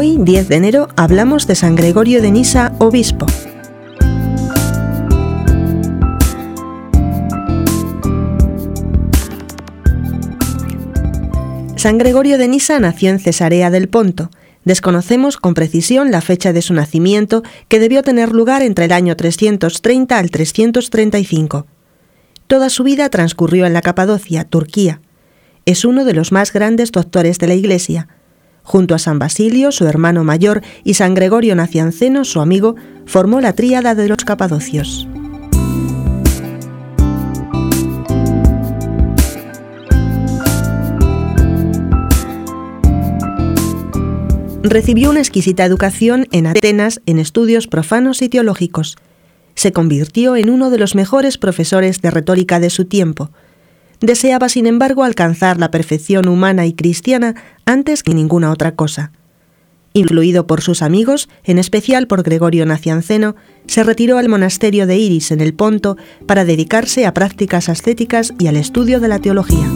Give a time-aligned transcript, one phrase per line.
[0.00, 3.26] 10 de enero, hablamos de San Gregorio de Nisa, obispo.
[11.76, 14.30] San Gregorio de Nisa nació en Cesarea del Ponto.
[14.64, 19.16] Desconocemos con precisión la fecha de su nacimiento, que debió tener lugar entre el año
[19.16, 21.66] 330 al 335.
[22.46, 25.02] Toda su vida transcurrió en la Capadocia, Turquía.
[25.66, 28.08] Es uno de los más grandes doctores de la Iglesia.
[28.70, 33.52] Junto a San Basilio, su hermano mayor, y San Gregorio Nacianceno, su amigo, formó la
[33.52, 35.08] tríada de los capadocios.
[44.62, 48.98] Recibió una exquisita educación en Atenas en estudios profanos y teológicos.
[49.56, 53.32] Se convirtió en uno de los mejores profesores de retórica de su tiempo.
[54.00, 57.34] Deseaba, sin embargo, alcanzar la perfección humana y cristiana
[57.66, 59.12] antes que ninguna otra cosa.
[59.92, 63.34] Influido por sus amigos, en especial por Gregorio Nacianceno,
[63.66, 68.46] se retiró al monasterio de Iris en el Ponto para dedicarse a prácticas ascéticas y
[68.46, 69.68] al estudio de la teología.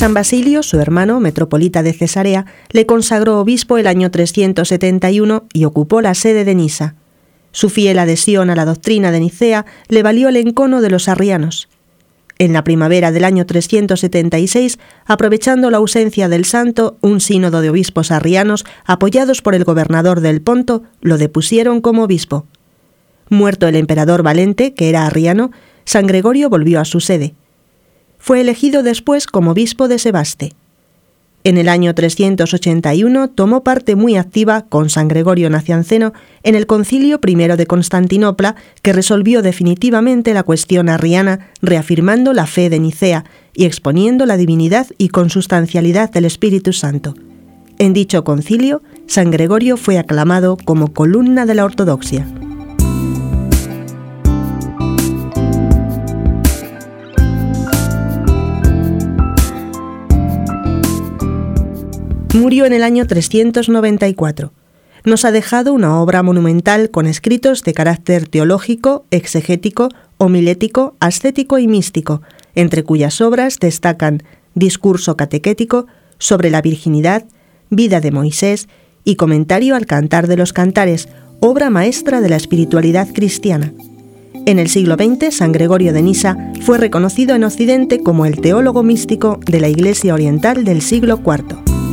[0.00, 6.00] San Basilio, su hermano, metropolita de Cesarea, le consagró obispo el año 371 y ocupó
[6.00, 6.94] la sede de Nisa.
[7.52, 11.68] Su fiel adhesión a la doctrina de Nicea le valió el encono de los arrianos.
[12.38, 18.10] En la primavera del año 376, aprovechando la ausencia del santo, un sínodo de obispos
[18.10, 22.46] arrianos, apoyados por el gobernador del Ponto, lo depusieron como obispo.
[23.28, 25.50] Muerto el emperador Valente, que era arriano,
[25.84, 27.34] San Gregorio volvió a su sede
[28.20, 30.52] fue elegido después como obispo de Sebaste.
[31.42, 37.18] En el año 381 tomó parte muy activa con San Gregorio Nacianceno en el Concilio
[37.26, 43.64] I de Constantinopla, que resolvió definitivamente la cuestión arriana, reafirmando la fe de Nicea y
[43.64, 47.14] exponiendo la divinidad y consustancialidad del Espíritu Santo.
[47.78, 52.26] En dicho concilio, San Gregorio fue aclamado como columna de la ortodoxia.
[62.32, 64.52] Murió en el año 394.
[65.04, 71.66] Nos ha dejado una obra monumental con escritos de carácter teológico, exegético, homilético, ascético y
[71.66, 72.22] místico,
[72.54, 74.22] entre cuyas obras destacan
[74.54, 75.86] Discurso catequético
[76.18, 77.24] sobre la virginidad,
[77.68, 78.68] Vida de Moisés
[79.04, 81.08] y Comentario al Cantar de los Cantares,
[81.40, 83.72] obra maestra de la espiritualidad cristiana.
[84.46, 88.84] En el siglo XX, San Gregorio de Nisa fue reconocido en Occidente como el teólogo
[88.84, 91.89] místico de la Iglesia Oriental del siglo IV.